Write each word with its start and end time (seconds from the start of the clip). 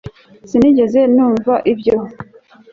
Sinigeze 0.49 0.99
numva 1.15 1.53
ibyo 1.71 1.95